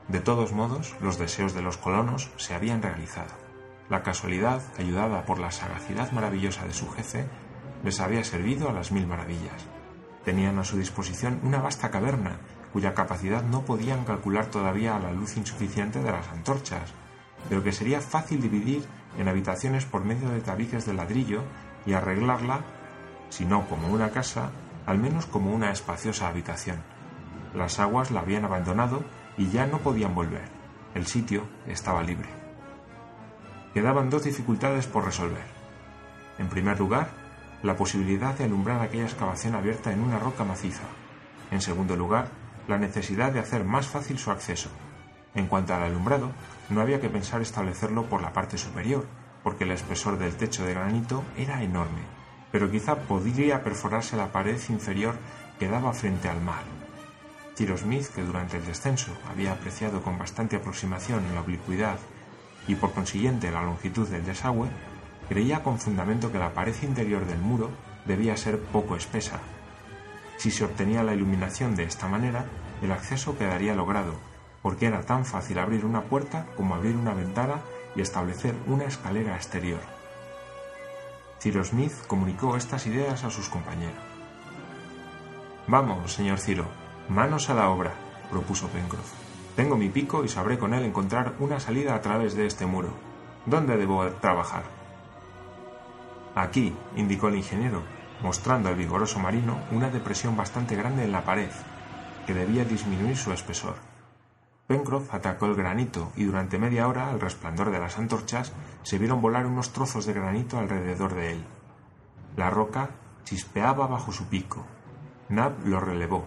De 0.07 0.21
todos 0.21 0.53
modos, 0.53 0.95
los 1.01 1.17
deseos 1.17 1.53
de 1.53 1.61
los 1.61 1.77
colonos 1.77 2.31
se 2.37 2.53
habían 2.53 2.81
realizado. 2.81 3.48
La 3.89 4.03
casualidad, 4.03 4.61
ayudada 4.77 5.25
por 5.25 5.39
la 5.39 5.49
sagacidad 5.49 6.11
maravillosa 6.11 6.63
de 6.65 6.73
su 6.73 6.87
jefe, 6.91 7.25
les 7.83 7.99
había 7.99 8.23
servido 8.23 8.69
a 8.69 8.73
las 8.73 8.91
mil 8.91 9.07
maravillas. 9.07 9.65
Tenían 10.23 10.59
a 10.59 10.63
su 10.63 10.77
disposición 10.77 11.39
una 11.41 11.59
vasta 11.59 11.89
caverna, 11.89 12.37
cuya 12.71 12.93
capacidad 12.93 13.41
no 13.41 13.65
podían 13.65 14.05
calcular 14.05 14.45
todavía 14.45 14.95
a 14.95 14.99
la 14.99 15.11
luz 15.11 15.37
insuficiente 15.37 16.03
de 16.03 16.11
las 16.11 16.27
antorchas, 16.27 16.93
pero 17.47 17.63
que 17.63 17.71
sería 17.71 17.99
fácil 17.99 18.41
dividir 18.41 18.85
en 19.17 19.27
habitaciones 19.27 19.85
por 19.85 20.05
medio 20.05 20.29
de 20.29 20.41
tabiques 20.41 20.85
de 20.85 20.93
ladrillo 20.93 21.41
y 21.87 21.93
arreglarla, 21.93 22.61
si 23.29 23.45
no 23.45 23.67
como 23.67 23.87
una 23.87 24.11
casa, 24.11 24.51
al 24.85 24.99
menos 24.99 25.25
como 25.25 25.51
una 25.51 25.71
espaciosa 25.71 26.27
habitación. 26.27 26.83
Las 27.55 27.79
aguas 27.79 28.11
la 28.11 28.19
habían 28.19 28.45
abandonado 28.45 29.03
y 29.35 29.49
ya 29.49 29.65
no 29.65 29.79
podían 29.79 30.13
volver. 30.13 30.47
El 30.93 31.07
sitio 31.07 31.47
estaba 31.65 32.03
libre 32.03 32.38
quedaban 33.73 34.09
dos 34.09 34.23
dificultades 34.23 34.87
por 34.87 35.05
resolver. 35.05 35.45
En 36.37 36.49
primer 36.49 36.79
lugar, 36.79 37.09
la 37.63 37.75
posibilidad 37.75 38.37
de 38.37 38.45
alumbrar 38.45 38.81
aquella 38.81 39.03
excavación 39.03 39.55
abierta 39.55 39.91
en 39.91 40.01
una 40.01 40.19
roca 40.19 40.43
maciza. 40.43 40.83
En 41.51 41.61
segundo 41.61 41.95
lugar, 41.95 42.29
la 42.67 42.77
necesidad 42.77 43.31
de 43.31 43.39
hacer 43.39 43.63
más 43.63 43.87
fácil 43.87 44.17
su 44.17 44.31
acceso. 44.31 44.69
En 45.35 45.47
cuanto 45.47 45.73
al 45.73 45.83
alumbrado, 45.83 46.31
no 46.69 46.81
había 46.81 47.01
que 47.01 47.09
pensar 47.09 47.41
establecerlo 47.41 48.05
por 48.05 48.21
la 48.21 48.33
parte 48.33 48.57
superior, 48.57 49.05
porque 49.43 49.63
el 49.63 49.71
espesor 49.71 50.17
del 50.17 50.35
techo 50.35 50.65
de 50.65 50.73
granito 50.73 51.23
era 51.37 51.63
enorme, 51.63 52.01
pero 52.51 52.71
quizá 52.71 52.95
podría 52.95 53.63
perforarse 53.63 54.17
la 54.17 54.31
pared 54.31 54.59
inferior 54.69 55.15
que 55.59 55.67
daba 55.67 55.93
frente 55.93 56.29
al 56.29 56.41
mar. 56.41 56.63
Tiro 57.55 57.77
Smith, 57.77 58.07
que 58.15 58.23
durante 58.23 58.57
el 58.57 58.65
descenso 58.65 59.11
había 59.29 59.51
apreciado 59.51 60.01
con 60.01 60.17
bastante 60.17 60.55
aproximación 60.55 61.23
la 61.33 61.41
oblicuidad 61.41 61.97
y 62.67 62.75
por 62.75 62.93
consiguiente 62.93 63.51
la 63.51 63.63
longitud 63.63 64.07
del 64.07 64.25
desagüe, 64.25 64.69
creía 65.27 65.63
con 65.63 65.79
fundamento 65.79 66.31
que 66.31 66.39
la 66.39 66.53
pared 66.53 66.75
interior 66.81 67.25
del 67.25 67.39
muro 67.39 67.69
debía 68.05 68.35
ser 68.37 68.59
poco 68.59 68.95
espesa. 68.95 69.39
Si 70.37 70.51
se 70.51 70.65
obtenía 70.65 71.03
la 71.03 71.13
iluminación 71.13 71.75
de 71.75 71.83
esta 71.83 72.07
manera, 72.07 72.45
el 72.81 72.91
acceso 72.91 73.37
quedaría 73.37 73.75
logrado, 73.75 74.13
porque 74.61 74.85
era 74.85 75.01
tan 75.01 75.25
fácil 75.25 75.59
abrir 75.59 75.85
una 75.85 76.03
puerta 76.03 76.47
como 76.55 76.75
abrir 76.75 76.95
una 76.95 77.13
ventana 77.13 77.61
y 77.95 78.01
establecer 78.01 78.55
una 78.67 78.85
escalera 78.85 79.35
exterior. 79.35 79.81
Ciro 81.39 81.63
Smith 81.63 81.93
comunicó 82.07 82.57
estas 82.57 82.85
ideas 82.85 83.23
a 83.23 83.29
sus 83.29 83.49
compañeros. 83.49 83.95
Vamos, 85.67 86.13
señor 86.13 86.39
Ciro, 86.39 86.65
manos 87.09 87.49
a 87.49 87.53
la 87.53 87.69
obra, 87.69 87.93
propuso 88.29 88.67
Pencroff. 88.67 89.18
Tengo 89.59 89.75
mi 89.75 89.89
pico 89.89 90.23
y 90.23 90.29
sabré 90.29 90.57
con 90.57 90.73
él 90.73 90.85
encontrar 90.85 91.33
una 91.39 91.59
salida 91.59 91.93
a 91.93 91.99
través 91.99 92.33
de 92.33 92.45
este 92.45 92.65
muro. 92.65 92.93
¿Dónde 93.45 93.75
debo 93.75 94.07
trabajar? 94.21 94.63
Aquí, 96.33 96.73
indicó 96.95 97.27
el 97.27 97.35
ingeniero, 97.35 97.83
mostrando 98.23 98.69
al 98.69 98.75
vigoroso 98.75 99.19
marino 99.19 99.59
una 99.71 99.89
depresión 99.89 100.37
bastante 100.37 100.77
grande 100.77 101.03
en 101.03 101.11
la 101.11 101.25
pared, 101.25 101.49
que 102.25 102.33
debía 102.33 102.63
disminuir 102.63 103.17
su 103.17 103.33
espesor. 103.33 103.75
Pencroff 104.65 105.13
atacó 105.13 105.47
el 105.47 105.55
granito 105.55 106.13
y 106.15 106.23
durante 106.23 106.57
media 106.57 106.87
hora, 106.87 107.09
al 107.09 107.19
resplandor 107.19 107.69
de 107.69 107.79
las 107.79 107.97
antorchas, 107.97 108.53
se 108.83 108.97
vieron 108.97 109.19
volar 109.19 109.45
unos 109.45 109.73
trozos 109.73 110.05
de 110.05 110.13
granito 110.13 110.57
alrededor 110.57 111.15
de 111.15 111.33
él. 111.33 111.43
La 112.37 112.49
roca 112.49 112.91
chispeaba 113.25 113.87
bajo 113.87 114.13
su 114.13 114.23
pico. 114.27 114.65
Nab 115.27 115.51
lo 115.65 115.81
relevó, 115.81 116.23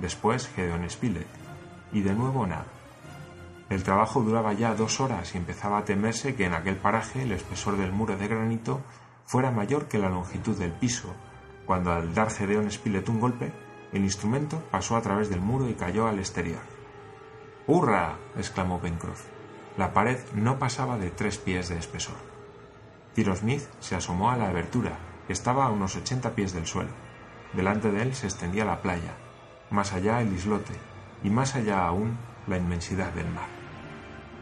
después 0.00 0.48
Gedeon 0.48 0.90
Spilett 0.90 1.41
y 1.92 2.02
de 2.02 2.14
nuevo 2.14 2.46
nada. 2.46 2.66
El 3.68 3.82
trabajo 3.82 4.20
duraba 4.20 4.52
ya 4.52 4.74
dos 4.74 5.00
horas 5.00 5.34
y 5.34 5.38
empezaba 5.38 5.78
a 5.78 5.84
temerse 5.84 6.34
que 6.34 6.44
en 6.44 6.52
aquel 6.52 6.76
paraje 6.76 7.22
el 7.22 7.32
espesor 7.32 7.76
del 7.76 7.92
muro 7.92 8.16
de 8.16 8.28
granito 8.28 8.80
fuera 9.24 9.50
mayor 9.50 9.86
que 9.88 9.98
la 9.98 10.10
longitud 10.10 10.56
del 10.56 10.72
piso, 10.72 11.14
cuando 11.64 11.92
al 11.92 12.12
dar 12.12 12.30
Gedeón 12.30 12.70
Spilett 12.70 13.08
un 13.08 13.20
golpe, 13.20 13.52
el 13.92 14.04
instrumento 14.04 14.62
pasó 14.70 14.96
a 14.96 15.02
través 15.02 15.30
del 15.30 15.40
muro 15.40 15.68
y 15.68 15.74
cayó 15.74 16.06
al 16.06 16.18
exterior. 16.18 16.60
¡Hurra! 17.66 18.18
exclamó 18.36 18.80
Pencroff. 18.80 19.24
La 19.78 19.94
pared 19.94 20.18
no 20.34 20.58
pasaba 20.58 20.98
de 20.98 21.10
tres 21.10 21.38
pies 21.38 21.68
de 21.68 21.78
espesor. 21.78 22.16
Tiro 23.14 23.34
Smith 23.36 23.62
se 23.80 23.94
asomó 23.94 24.30
a 24.30 24.36
la 24.36 24.48
abertura, 24.48 24.98
que 25.26 25.32
estaba 25.32 25.66
a 25.66 25.70
unos 25.70 25.96
ochenta 25.96 26.32
pies 26.32 26.52
del 26.52 26.66
suelo. 26.66 26.90
Delante 27.54 27.90
de 27.90 28.02
él 28.02 28.14
se 28.14 28.26
extendía 28.26 28.64
la 28.64 28.82
playa, 28.82 29.14
más 29.70 29.92
allá 29.92 30.20
el 30.20 30.32
islote, 30.32 30.74
y 31.22 31.30
más 31.30 31.54
allá 31.54 31.86
aún 31.86 32.18
la 32.46 32.56
inmensidad 32.56 33.12
del 33.12 33.30
mar. 33.30 33.48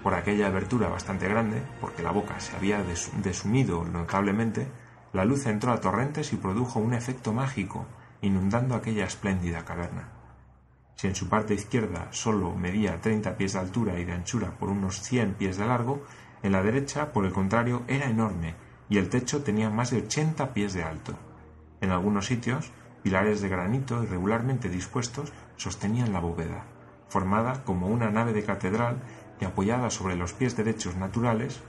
Por 0.03 0.15
aquella 0.15 0.47
abertura 0.47 0.89
bastante 0.89 1.29
grande, 1.29 1.63
porque 1.81 2.03
la 2.03 2.11
boca 2.11 2.41
se 2.41 2.57
había 2.57 2.83
desumido 3.23 3.85
notablemente, 3.85 4.67
la 5.13 5.25
luz 5.25 5.47
entró 5.47 5.73
a 5.73 5.81
torrentes 5.81 6.33
y 6.33 6.37
produjo 6.37 6.79
un 6.79 6.95
efecto 6.95 7.33
mágico, 7.33 7.87
inundando 8.23 8.75
aquella 8.75 9.05
espléndida 9.05 9.65
caverna. 9.65 10.09
Si 10.95 11.07
en 11.07 11.15
su 11.15 11.29
parte 11.29 11.55
izquierda 11.55 12.09
sólo 12.11 12.55
medía 12.55 13.01
treinta 13.01 13.37
pies 13.37 13.55
de 13.55 13.59
altura 13.59 13.99
y 13.99 14.05
de 14.05 14.13
anchura 14.13 14.53
por 14.59 14.69
unos 14.69 15.01
cien 15.01 15.35
pies 15.35 15.57
de 15.57 15.67
largo, 15.67 16.05
en 16.43 16.53
la 16.53 16.63
derecha, 16.63 17.13
por 17.13 17.27
el 17.27 17.33
contrario, 17.33 17.83
era 17.87 18.07
enorme 18.07 18.55
y 18.89 18.99
el 18.99 19.09
techo 19.09 19.43
tenía 19.43 19.71
más 19.71 19.91
de 19.91 19.99
ochenta 19.99 20.53
pies 20.53 20.73
de 20.75 20.83
alto. 20.83 21.15
En 21.81 21.91
algunos 21.91 22.27
sitios 22.27 22.71
pilares 23.03 23.41
de 23.41 23.49
granito 23.49 24.03
irregularmente 24.03 24.69
dispuestos 24.69 25.33
sostenían 25.57 26.13
la 26.13 26.21
bóveda, 26.21 26.65
formada 27.11 27.63
como 27.65 27.89
una 27.89 28.11
nave 28.11 28.33
de 28.33 28.45
catedral 28.45 29.03
que 29.39 29.47
apoyada 29.47 29.91
sobre 29.91 30.17
los 30.17 30.33
pies 30.33 30.57
derechos 30.57 30.97
naturales, 30.97 31.61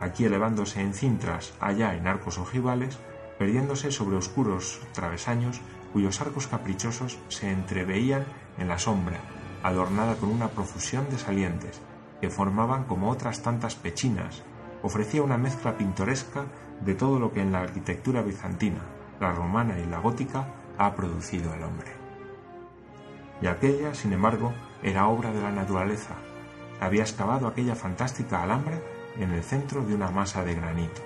aquí 0.00 0.24
elevándose 0.24 0.80
en 0.80 0.94
cintras, 0.94 1.52
allá 1.60 1.94
en 1.94 2.06
arcos 2.06 2.38
ojivales, 2.38 2.98
perdiéndose 3.38 3.90
sobre 3.90 4.16
oscuros 4.16 4.80
travesaños 4.92 5.60
cuyos 5.92 6.20
arcos 6.20 6.46
caprichosos 6.46 7.18
se 7.28 7.50
entreveían 7.50 8.24
en 8.58 8.68
la 8.68 8.78
sombra, 8.78 9.18
adornada 9.62 10.16
con 10.16 10.28
una 10.28 10.48
profusión 10.48 11.08
de 11.10 11.18
salientes, 11.18 11.80
que 12.20 12.30
formaban 12.30 12.84
como 12.84 13.10
otras 13.10 13.42
tantas 13.42 13.74
pechinas, 13.74 14.42
ofrecía 14.82 15.22
una 15.22 15.38
mezcla 15.38 15.76
pintoresca 15.76 16.46
de 16.84 16.94
todo 16.94 17.18
lo 17.18 17.32
que 17.32 17.40
en 17.40 17.52
la 17.52 17.60
arquitectura 17.60 18.22
bizantina, 18.22 18.80
la 19.20 19.32
romana 19.32 19.78
y 19.78 19.86
la 19.86 19.98
gótica 19.98 20.46
ha 20.78 20.94
producido 20.94 21.54
el 21.54 21.62
hombre. 21.62 22.03
Y 23.40 23.46
aquella, 23.46 23.94
sin 23.94 24.12
embargo, 24.12 24.52
era 24.82 25.08
obra 25.08 25.32
de 25.32 25.40
la 25.40 25.50
naturaleza. 25.50 26.14
Había 26.80 27.02
excavado 27.02 27.46
aquella 27.46 27.74
fantástica 27.74 28.42
alhambra 28.42 28.80
en 29.18 29.32
el 29.32 29.42
centro 29.42 29.84
de 29.84 29.94
una 29.94 30.10
masa 30.10 30.44
de 30.44 30.54
granito. 30.54 31.02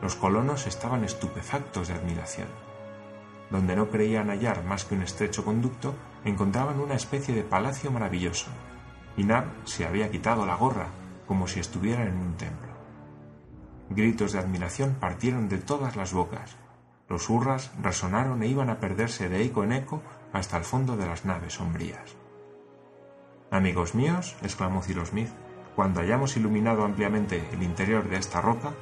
Los 0.00 0.16
colonos 0.16 0.66
estaban 0.66 1.04
estupefactos 1.04 1.88
de 1.88 1.94
admiración. 1.94 2.48
Donde 3.50 3.76
no 3.76 3.88
creían 3.90 4.28
hallar 4.28 4.64
más 4.64 4.84
que 4.84 4.94
un 4.94 5.02
estrecho 5.02 5.44
conducto, 5.44 5.94
encontraban 6.24 6.80
una 6.80 6.94
especie 6.94 7.34
de 7.34 7.42
palacio 7.42 7.90
maravilloso. 7.90 8.50
Y 9.16 9.24
Nab 9.24 9.44
se 9.64 9.86
había 9.86 10.10
quitado 10.10 10.46
la 10.46 10.56
gorra, 10.56 10.88
como 11.26 11.46
si 11.46 11.60
estuviera 11.60 12.04
en 12.04 12.16
un 12.16 12.36
templo. 12.36 12.72
Gritos 13.90 14.32
de 14.32 14.38
admiración 14.38 14.96
partieron 14.98 15.48
de 15.48 15.58
todas 15.58 15.96
las 15.96 16.12
bocas. 16.12 16.56
Los 17.08 17.28
hurras 17.28 17.70
resonaron 17.82 18.42
e 18.42 18.46
iban 18.46 18.70
a 18.70 18.80
perderse 18.80 19.28
de 19.28 19.44
eco 19.44 19.64
en 19.64 19.72
eco 19.72 20.02
hasta 20.32 20.56
el 20.56 20.64
fondo 20.64 20.96
de 20.96 21.06
las 21.06 21.24
naves 21.24 21.54
sombrías. 21.54 22.16
Amigos 23.50 23.94
míos, 23.94 24.36
exclamó 24.42 24.82
Cyrus 24.82 25.10
Smith, 25.10 25.30
cuando 25.76 26.00
hayamos 26.00 26.36
iluminado 26.36 26.84
ampliamente 26.84 27.48
el 27.52 27.62
interior 27.62 28.08
de 28.08 28.16
esta 28.16 28.40
roca, 28.40 28.72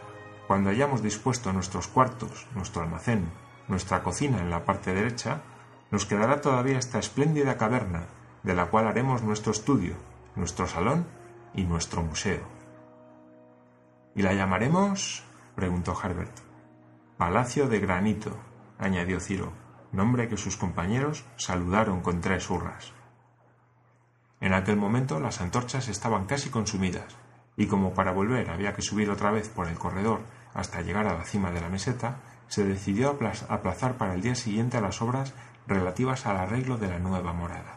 cuando 0.46 0.70
hayamos 0.70 1.02
dispuesto 1.02 1.52
nuestros 1.52 1.88
cuartos, 1.88 2.46
nuestro 2.54 2.82
almacén, 2.82 3.30
nuestra 3.68 4.02
cocina 4.02 4.38
en 4.38 4.50
la 4.50 4.64
parte 4.64 4.92
derecha, 4.92 5.42
nos 5.90 6.06
quedará 6.06 6.40
todavía 6.40 6.78
esta 6.78 6.98
espléndida 6.98 7.56
caverna, 7.56 8.06
de 8.42 8.54
la 8.54 8.66
cual 8.66 8.86
haremos 8.88 9.22
nuestro 9.22 9.52
estudio, 9.52 9.94
nuestro 10.36 10.66
salón 10.66 11.06
y 11.54 11.64
nuestro 11.64 12.02
museo. 12.02 12.42
¿Y 14.14 14.22
la 14.22 14.32
llamaremos? 14.32 15.24
preguntó 15.54 15.96
Herbert. 16.02 16.36
Palacio 17.16 17.68
de 17.68 17.80
Granito, 17.80 18.36
añadió 18.78 19.20
Ciro, 19.20 19.52
nombre 19.92 20.28
que 20.28 20.36
sus 20.36 20.56
compañeros 20.56 21.24
saludaron 21.36 22.00
con 22.00 22.20
tres 22.20 22.48
hurras. 22.50 22.92
En 24.40 24.54
aquel 24.54 24.76
momento 24.76 25.20
las 25.20 25.40
antorchas 25.40 25.88
estaban 25.88 26.26
casi 26.26 26.50
consumidas, 26.50 27.16
y 27.56 27.66
como 27.66 27.92
para 27.92 28.12
volver 28.12 28.50
había 28.50 28.72
que 28.72 28.82
subir 28.82 29.10
otra 29.10 29.30
vez 29.30 29.48
por 29.48 29.68
el 29.68 29.78
corredor 29.78 30.20
hasta 30.54 30.80
llegar 30.80 31.06
a 31.06 31.14
la 31.14 31.24
cima 31.24 31.50
de 31.50 31.60
la 31.60 31.68
meseta, 31.68 32.20
se 32.48 32.64
decidió 32.64 33.18
aplazar 33.48 33.96
para 33.96 34.14
el 34.14 34.22
día 34.22 34.34
siguiente 34.34 34.80
las 34.80 35.02
obras 35.02 35.34
relativas 35.66 36.26
al 36.26 36.38
arreglo 36.38 36.78
de 36.78 36.88
la 36.88 36.98
nueva 36.98 37.32
morada. 37.32 37.76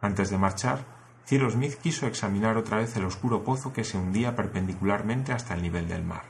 Antes 0.00 0.30
de 0.30 0.38
marchar, 0.38 0.84
Ciro 1.24 1.48
Smith 1.48 1.76
quiso 1.76 2.06
examinar 2.06 2.56
otra 2.56 2.78
vez 2.78 2.96
el 2.96 3.04
oscuro 3.04 3.44
pozo 3.44 3.72
que 3.72 3.84
se 3.84 3.96
hundía 3.96 4.34
perpendicularmente 4.34 5.32
hasta 5.32 5.54
el 5.54 5.62
nivel 5.62 5.88
del 5.88 6.02
mar. 6.02 6.24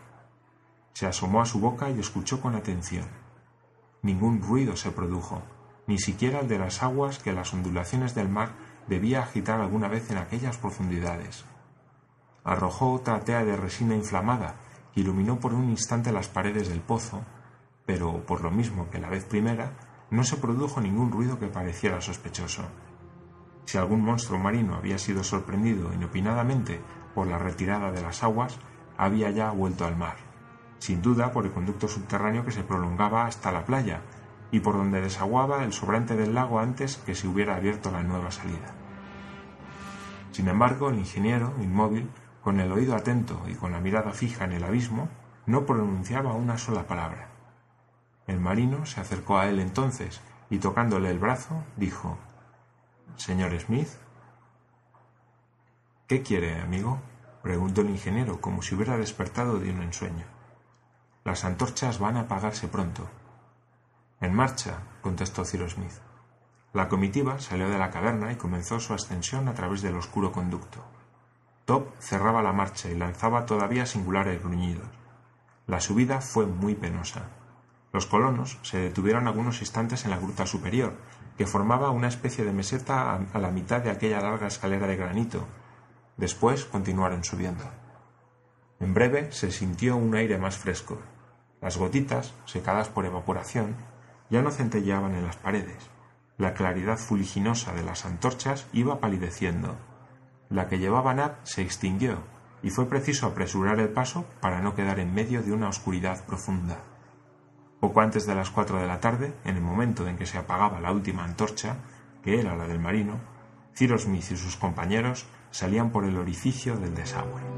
Se 0.92 1.06
asomó 1.06 1.40
a 1.40 1.46
su 1.46 1.58
boca 1.58 1.88
y 1.90 1.98
escuchó 1.98 2.40
con 2.40 2.54
atención. 2.54 3.21
Ningún 4.02 4.42
ruido 4.42 4.76
se 4.76 4.90
produjo, 4.90 5.42
ni 5.86 5.98
siquiera 5.98 6.40
el 6.40 6.48
de 6.48 6.58
las 6.58 6.82
aguas 6.82 7.20
que 7.20 7.32
las 7.32 7.54
ondulaciones 7.54 8.16
del 8.16 8.28
mar 8.28 8.50
debía 8.88 9.22
agitar 9.22 9.60
alguna 9.60 9.86
vez 9.86 10.10
en 10.10 10.18
aquellas 10.18 10.58
profundidades. 10.58 11.44
Arrojó 12.42 12.92
otra 12.92 13.20
tea 13.20 13.44
de 13.44 13.56
resina 13.56 13.94
inflamada 13.94 14.56
que 14.92 15.02
iluminó 15.02 15.38
por 15.38 15.54
un 15.54 15.70
instante 15.70 16.10
las 16.10 16.26
paredes 16.26 16.68
del 16.68 16.80
pozo, 16.80 17.22
pero 17.86 18.26
por 18.26 18.42
lo 18.42 18.50
mismo 18.50 18.90
que 18.90 18.98
la 18.98 19.08
vez 19.08 19.24
primera, 19.24 19.72
no 20.10 20.24
se 20.24 20.36
produjo 20.36 20.80
ningún 20.80 21.12
ruido 21.12 21.38
que 21.38 21.46
pareciera 21.46 22.00
sospechoso. 22.00 22.64
Si 23.64 23.78
algún 23.78 24.02
monstruo 24.02 24.38
marino 24.38 24.74
había 24.74 24.98
sido 24.98 25.22
sorprendido 25.22 25.92
inopinadamente 25.94 26.80
por 27.14 27.28
la 27.28 27.38
retirada 27.38 27.92
de 27.92 28.02
las 28.02 28.22
aguas, 28.24 28.58
había 28.98 29.30
ya 29.30 29.52
vuelto 29.52 29.86
al 29.86 29.96
mar, 29.96 30.16
sin 30.82 31.00
duda 31.00 31.30
por 31.30 31.46
el 31.46 31.52
conducto 31.52 31.86
subterráneo 31.86 32.44
que 32.44 32.50
se 32.50 32.64
prolongaba 32.64 33.24
hasta 33.26 33.52
la 33.52 33.64
playa 33.64 34.00
y 34.50 34.58
por 34.58 34.74
donde 34.74 35.00
desaguaba 35.00 35.62
el 35.62 35.72
sobrante 35.72 36.16
del 36.16 36.34
lago 36.34 36.58
antes 36.58 36.96
que 36.96 37.14
se 37.14 37.28
hubiera 37.28 37.54
abierto 37.54 37.92
la 37.92 38.02
nueva 38.02 38.32
salida. 38.32 38.74
Sin 40.32 40.48
embargo, 40.48 40.90
el 40.90 40.98
ingeniero, 40.98 41.54
inmóvil, 41.60 42.10
con 42.42 42.58
el 42.58 42.72
oído 42.72 42.96
atento 42.96 43.40
y 43.46 43.54
con 43.54 43.70
la 43.70 43.78
mirada 43.78 44.10
fija 44.10 44.44
en 44.44 44.54
el 44.54 44.64
abismo, 44.64 45.08
no 45.46 45.66
pronunciaba 45.66 46.32
una 46.32 46.58
sola 46.58 46.84
palabra. 46.84 47.28
El 48.26 48.40
marino 48.40 48.84
se 48.84 49.00
acercó 49.00 49.38
a 49.38 49.46
él 49.46 49.60
entonces 49.60 50.20
y 50.50 50.58
tocándole 50.58 51.12
el 51.12 51.20
brazo, 51.20 51.62
dijo 51.76 52.18
Señor 53.14 53.56
Smith. 53.60 53.90
¿Qué 56.08 56.22
quiere, 56.22 56.60
amigo? 56.60 56.98
preguntó 57.40 57.82
el 57.82 57.90
ingeniero 57.90 58.40
como 58.40 58.62
si 58.62 58.74
hubiera 58.74 58.96
despertado 58.96 59.60
de 59.60 59.70
un 59.70 59.82
ensueño. 59.82 60.31
Las 61.24 61.44
antorchas 61.44 61.98
van 61.98 62.16
a 62.16 62.22
apagarse 62.22 62.68
pronto, 62.68 63.08
en 64.22 64.34
marcha, 64.34 64.78
contestó 65.00 65.44
Cyrus 65.44 65.72
Smith. 65.72 65.98
La 66.72 66.88
comitiva 66.88 67.40
salió 67.40 67.68
de 67.68 67.76
la 67.76 67.90
caverna 67.90 68.30
y 68.30 68.36
comenzó 68.36 68.78
su 68.78 68.94
ascensión 68.94 69.48
a 69.48 69.54
través 69.54 69.82
del 69.82 69.96
oscuro 69.96 70.30
conducto. 70.30 70.78
Top 71.64 71.88
cerraba 71.98 72.40
la 72.40 72.52
marcha 72.52 72.88
y 72.88 72.94
lanzaba 72.94 73.46
todavía 73.46 73.84
singulares 73.84 74.40
gruñidos. 74.40 74.86
La 75.66 75.80
subida 75.80 76.20
fue 76.20 76.46
muy 76.46 76.76
penosa. 76.76 77.30
Los 77.92 78.06
colonos 78.06 78.60
se 78.62 78.78
detuvieron 78.78 79.26
algunos 79.26 79.60
instantes 79.60 80.04
en 80.04 80.12
la 80.12 80.18
gruta 80.18 80.46
superior, 80.46 80.94
que 81.36 81.48
formaba 81.48 81.90
una 81.90 82.06
especie 82.06 82.44
de 82.44 82.52
meseta 82.52 83.16
a 83.16 83.38
la 83.40 83.50
mitad 83.50 83.80
de 83.80 83.90
aquella 83.90 84.20
larga 84.20 84.46
escalera 84.46 84.86
de 84.86 84.96
granito. 84.96 85.48
Después 86.16 86.64
continuaron 86.64 87.24
subiendo. 87.24 87.64
En 88.78 88.94
breve 88.94 89.32
se 89.32 89.50
sintió 89.50 89.96
un 89.96 90.14
aire 90.14 90.38
más 90.38 90.56
fresco. 90.56 91.00
Las 91.62 91.78
gotitas, 91.78 92.34
secadas 92.44 92.88
por 92.88 93.06
evaporación, 93.06 93.76
ya 94.30 94.42
no 94.42 94.50
centelleaban 94.50 95.14
en 95.14 95.24
las 95.24 95.36
paredes. 95.36 95.88
La 96.36 96.54
claridad 96.54 96.98
fuliginosa 96.98 97.72
de 97.72 97.84
las 97.84 98.04
antorchas 98.04 98.66
iba 98.72 98.98
palideciendo. 98.98 99.76
La 100.50 100.66
que 100.66 100.78
llevaba 100.78 101.14
Nab 101.14 101.36
se 101.44 101.62
extinguió 101.62 102.18
y 102.62 102.70
fue 102.70 102.88
preciso 102.88 103.26
apresurar 103.26 103.78
el 103.78 103.90
paso 103.90 104.26
para 104.40 104.60
no 104.60 104.74
quedar 104.74 104.98
en 104.98 105.14
medio 105.14 105.40
de 105.42 105.52
una 105.52 105.68
oscuridad 105.68 106.24
profunda. 106.26 106.78
Poco 107.78 108.00
antes 108.00 108.26
de 108.26 108.34
las 108.34 108.50
cuatro 108.50 108.80
de 108.80 108.86
la 108.88 109.00
tarde, 109.00 109.32
en 109.44 109.56
el 109.56 109.62
momento 109.62 110.06
en 110.08 110.16
que 110.16 110.26
se 110.26 110.38
apagaba 110.38 110.80
la 110.80 110.92
última 110.92 111.24
antorcha, 111.24 111.76
que 112.24 112.40
era 112.40 112.56
la 112.56 112.66
del 112.66 112.80
marino, 112.80 113.20
Cyrus 113.74 114.02
Smith 114.02 114.30
y 114.32 114.36
sus 114.36 114.56
compañeros 114.56 115.26
salían 115.50 115.90
por 115.90 116.04
el 116.04 116.16
orificio 116.16 116.76
del 116.76 116.94
desagüe. 116.94 117.51